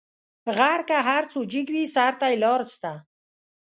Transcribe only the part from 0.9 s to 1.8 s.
هر څو جګ